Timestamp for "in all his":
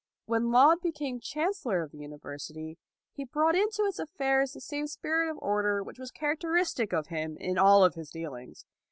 7.37-8.09